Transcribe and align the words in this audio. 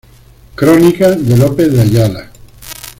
Crónica 0.55 1.11
de 1.11 1.37
López 1.37 1.71
de 1.71 1.81
Ayala 1.81 2.31